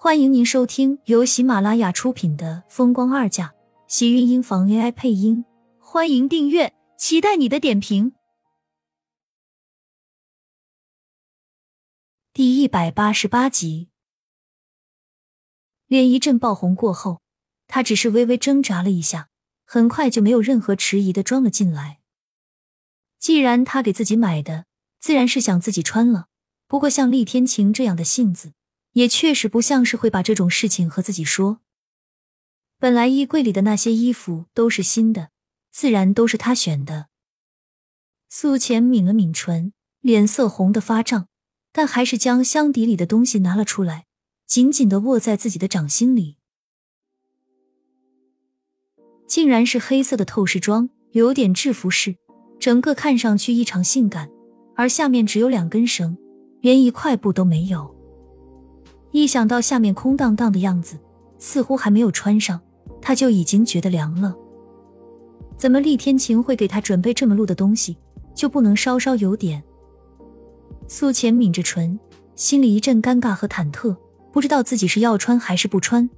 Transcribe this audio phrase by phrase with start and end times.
[0.00, 3.48] 欢迎您收听由喜马拉雅出品的《风光二嫁》，
[3.88, 5.44] 喜运音房 AI 配音。
[5.80, 8.12] 欢迎订阅，期待你的点评。
[12.32, 13.88] 第一百八十八集，
[15.88, 17.20] 脸一阵爆红过后，
[17.66, 19.30] 他只是微微挣扎了一下，
[19.64, 21.98] 很快就没有任何迟疑的装了进来。
[23.18, 24.66] 既然他给自己买的，
[25.00, 26.28] 自然是想自己穿了。
[26.68, 28.52] 不过像厉天晴这样的性子。
[28.98, 31.60] 也确实不像是会把这种事情和自己说。
[32.80, 35.30] 本来衣柜里的那些衣服都是新的，
[35.70, 37.06] 自然都是他选的。
[38.28, 41.28] 苏浅抿了抿唇，脸色红得发胀，
[41.72, 44.06] 但还是将箱底里的东西拿了出来，
[44.48, 46.36] 紧紧的握在自己的掌心里。
[49.28, 52.16] 竟然是黑色的透视装，有点制服式，
[52.58, 54.28] 整个看上去异常性感，
[54.74, 56.18] 而下面只有两根绳，
[56.60, 57.96] 连一块布都没有。
[59.10, 60.98] 一想到下面空荡荡的样子，
[61.38, 62.60] 似乎还没有穿上，
[63.00, 64.34] 他就已经觉得凉了。
[65.56, 67.96] 怎么厉天晴会给他准备这么露的东西，
[68.34, 69.62] 就不能稍稍有点？
[70.86, 71.98] 苏浅抿着唇，
[72.36, 73.96] 心里一阵尴尬和忐忑，
[74.32, 76.08] 不知道自己是要穿还是不穿。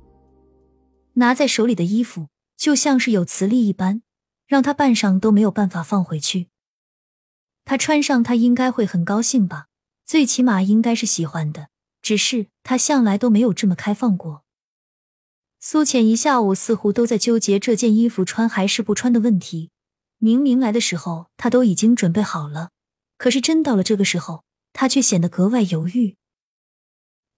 [1.15, 4.03] 拿在手里的衣服就像是有磁力一般，
[4.47, 6.49] 让他半晌都没有办法放回去。
[7.65, 9.67] 他穿上，他应该会很高兴吧？
[10.05, 11.70] 最起码应该是喜欢的。
[12.11, 14.43] 只是他向来都没有这么开放过。
[15.61, 19.71] 苏浅一下午似乎都在纠结这件衣服穿还是不穿的问题。
[20.19, 22.71] 明明来的时候他都已经准备好了，
[23.17, 26.17] 可是真到了这个时候，他却显得格外犹豫。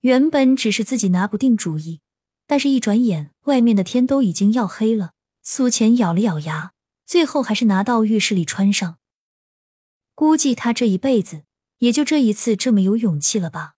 [0.01, 2.01] 原本只是自己拿不定主意，
[2.47, 5.11] 但是一转眼外面的天都已经要黑了。
[5.43, 6.73] 苏浅咬了咬牙，
[7.05, 8.97] 最后还是拿到浴室里穿上。
[10.15, 11.43] 估计他这一辈子
[11.81, 13.75] 也就这一次这么有勇气了吧。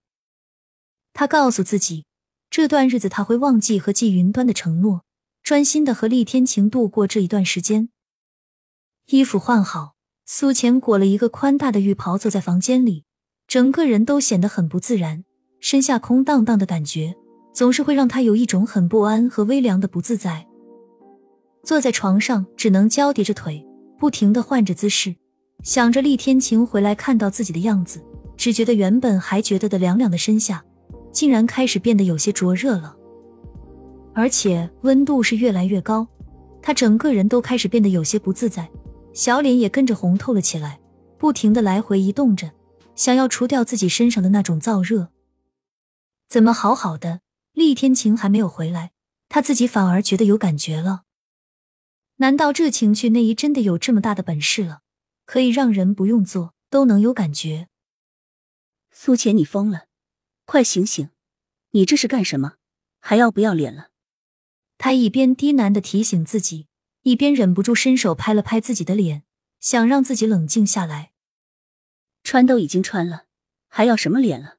[1.15, 2.05] 他告诉自己，
[2.51, 5.05] 这段日子他会忘记和季云端的承诺，
[5.45, 7.89] 专心的和厉天晴度过这一段时间。
[9.07, 9.95] 衣服换好，
[10.27, 13.05] 苏浅裹了一个宽大的浴袍，坐在房间里，
[13.47, 15.25] 整个人都显得很不自然，
[15.61, 17.15] 身下空荡荡的感觉，
[17.53, 20.49] 总是会让他有一种很不安和微凉的不自在。
[21.63, 23.65] 坐在床上，只能交叠着腿，
[24.01, 25.15] 不停的换着姿势，
[25.63, 28.05] 想着厉天晴回来看到自己的样子，
[28.37, 30.65] 只觉得原本还觉得的凉凉的身下。
[31.15, 32.95] 竟然开始变得有些灼热了，
[34.13, 36.07] 而且温度是越来越高，
[36.61, 38.69] 他整个人都开始变得有些不自在，
[39.15, 40.81] 小脸也跟着红透了起来，
[41.17, 42.51] 不停的来回移动着，
[42.97, 45.11] 想要除掉自己身上的那种燥热。
[46.29, 47.21] 怎么好好的，
[47.53, 48.91] 厉天晴还没有回来，
[49.29, 51.03] 他自己反而觉得有感觉了？
[52.17, 54.81] 难道这情趣内衣真的有这么大的本事了，
[55.25, 57.69] 可以让人不用做都能有感觉？
[58.91, 59.85] 苏浅，你疯了！
[60.47, 61.11] 快醒醒！
[61.71, 62.55] 你这是干什么？
[63.01, 63.91] 还要不要脸了？
[64.79, 66.69] 他一边低喃的提醒自己，
[67.03, 69.25] 一边忍不住伸手拍了拍自己的脸，
[69.61, 71.13] 想让自己冷静下来。
[72.23, 73.27] 穿都已经穿了，
[73.69, 74.59] 还要什么脸了？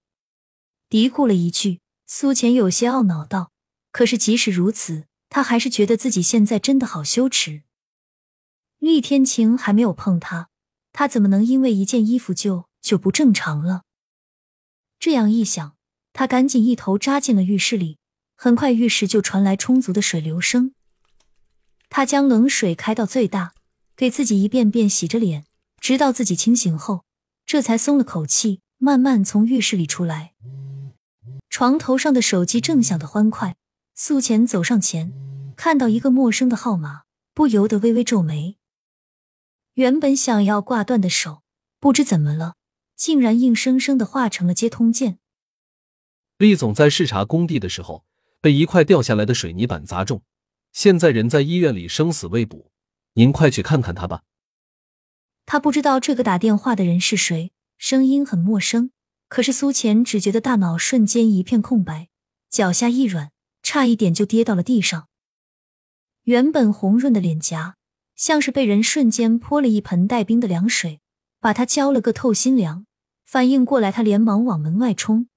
[0.90, 3.52] 嘀咕了一句，苏浅有些懊恼道
[3.92, 7.64] ：“可是即使如此，他还是觉得自己现在真的好羞耻。
[8.80, 10.50] 厉天晴还没有碰他，
[10.92, 13.84] 他怎么能因为一件衣服就就不正常了？
[15.00, 15.75] 这样一想。”
[16.18, 17.98] 他赶紧一头扎进了浴室里，
[18.38, 20.74] 很快浴室就传来充足的水流声。
[21.90, 23.54] 他将冷水开到最大，
[23.98, 25.44] 给自己一遍遍洗着脸，
[25.78, 27.04] 直到自己清醒后，
[27.46, 30.32] 这才松了口气，慢慢从浴室里出来。
[31.50, 33.58] 床头上的手机正响得欢快，
[33.94, 35.12] 素浅走上前，
[35.58, 37.02] 看到一个陌生的号码，
[37.34, 38.56] 不由得微微皱眉。
[39.74, 41.42] 原本想要挂断的手，
[41.82, 42.56] 不知怎么了，
[42.96, 45.20] 竟然硬生生的化成了接通键。
[46.38, 48.04] 厉总在视察工地的时候，
[48.42, 50.22] 被一块掉下来的水泥板砸中，
[50.74, 52.72] 现在人在医院里，生死未卜。
[53.14, 54.24] 您快去看看他吧。
[55.46, 58.92] 他不知道这个打电话的人是谁，声音很陌生。
[59.30, 62.10] 可是苏浅只觉得大脑瞬间一片空白，
[62.50, 63.32] 脚下一软，
[63.64, 65.08] 差一点就跌到了地上。
[66.24, 67.78] 原本红润的脸颊，
[68.16, 71.00] 像是被人瞬间泼了一盆带冰的凉水，
[71.40, 72.86] 把他浇了个透心凉。
[73.24, 75.30] 反应过来，他连忙往门外冲。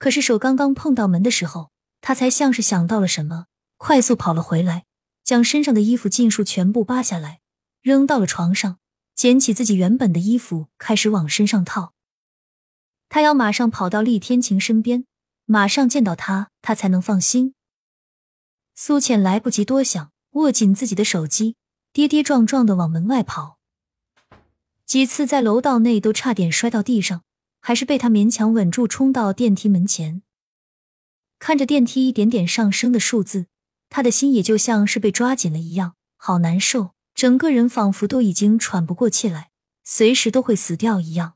[0.00, 1.70] 可是手刚刚碰到门的时候，
[2.00, 4.86] 他才像是想到了什么，快速跑了回来，
[5.22, 7.40] 将身上的衣服尽数全部扒下来，
[7.82, 8.78] 扔到了床上，
[9.14, 11.92] 捡起自己原本的衣服，开始往身上套。
[13.10, 15.04] 他要马上跑到厉天晴身边，
[15.44, 17.54] 马上见到他，他才能放心。
[18.74, 21.56] 苏浅来不及多想，握紧自己的手机，
[21.92, 23.58] 跌跌撞撞的往门外跑，
[24.86, 27.22] 几次在楼道内都差点摔到地上。
[27.60, 30.22] 还是被他勉强稳住，冲到电梯门前。
[31.38, 33.46] 看着电梯一点点上升的数字，
[33.88, 39.50] 他的心也就像是被抓紧了一样，好难受，整个人仿佛都已经喘不过气来，
[39.84, 41.34] 随时都会死掉一样。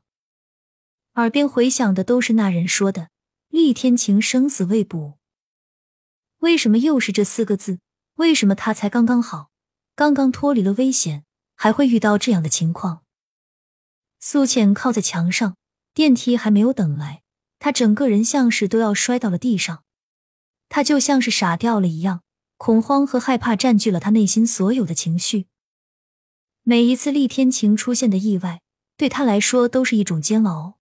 [1.15, 3.09] 耳边回响的都是那人说的
[3.49, 5.17] “厉天晴生死未卜”，
[6.39, 7.79] 为什么又是这四个字？
[8.15, 9.49] 为什么他才刚刚好，
[9.95, 11.25] 刚刚脱离了危险，
[11.55, 13.03] 还会遇到这样的情况？
[14.19, 15.55] 苏浅靠在墙上，
[15.95, 17.21] 电梯还没有等来，
[17.57, 19.85] 他整个人像是都要摔到了地上，
[20.67, 22.21] 他就像是傻掉了一样，
[22.57, 25.47] 恐慌和害怕占据了他内心所有的情绪。
[26.63, 28.59] 每一次厉天晴出现的意外，
[28.97, 30.75] 对他来说都是一种煎熬。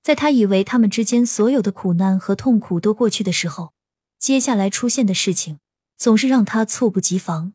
[0.00, 3.72] 在他以为他们之间所有的苦难和痛苦都过去的时候，
[4.20, 5.58] 接下来出现的事情
[5.96, 7.52] 总是让他猝不及防。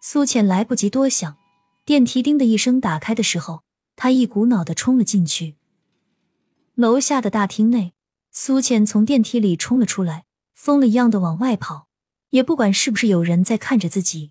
[0.00, 1.36] 苏浅来不及多想，
[1.84, 3.64] 电梯叮的一声打开的时候，
[3.96, 5.56] 他一股脑的冲了进去。
[6.74, 7.94] 楼下的大厅内，
[8.30, 11.88] 苏浅从电梯里冲了出来，疯了一样的往外跑，
[12.30, 14.30] 也不管是不是有人在看着自己。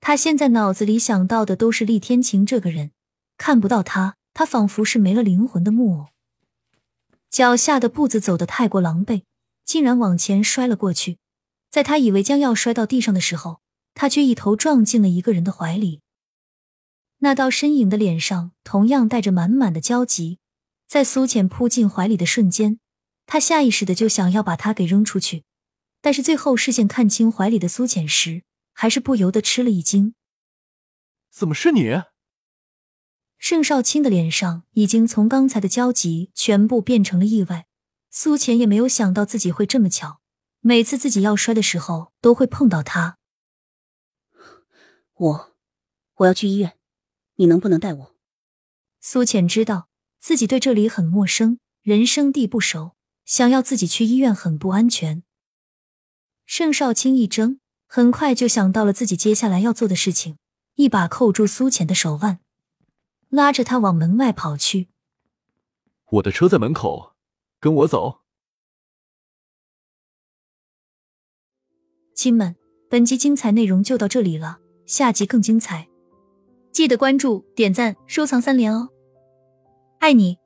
[0.00, 2.92] 他现在脑子里想到的都是厉天晴这个人，
[3.36, 4.16] 看不到他。
[4.32, 6.08] 他仿佛是没了灵魂的木偶，
[7.30, 9.22] 脚下的步子走得太过狼狈，
[9.64, 11.16] 竟然往前摔了过去。
[11.70, 13.62] 在他以为将要摔到地上的时候，
[13.94, 16.02] 他却一头撞进了一个人的怀里。
[17.18, 20.38] 那道身影的脸上同样带着满满的焦急。
[20.86, 22.78] 在苏浅扑进怀里的瞬间，
[23.26, 25.44] 他下意识的就想要把她给扔出去，
[26.00, 30.14] 但是最后视线看清怀里的苏浅时，还是不由得吃了一惊
[31.32, 32.02] ：“怎么是你？”
[33.38, 37.66] 盛少卿的脸上已经从刚才的焦急全部变成了意外。
[38.08, 40.20] 苏浅也没有想到自己会这么巧，
[40.60, 43.18] 每次自己要摔的时候都会碰到他。
[45.14, 45.56] 我，
[46.14, 46.75] 我要去医院，
[47.36, 48.14] 你能不能带我？
[49.00, 49.88] 苏浅知道
[50.18, 55.22] 自己对这里很陌生，人生地不熟，想要自己去医院很不安全。
[56.44, 60.38] 盛少卿一怔，很快就想到了自己接下来要做的事情，
[60.74, 62.40] 一把扣住苏浅的手腕。
[63.28, 64.88] 拉着他往门外跑去。
[66.10, 67.16] 我的车在门口，
[67.58, 68.22] 跟我走。
[72.14, 72.56] 亲们，
[72.88, 75.88] 本集精彩内容就到这里了，下集更精彩，
[76.76, 78.90] 记得关注、点赞、收藏三连哦！
[79.98, 80.36] 爱你。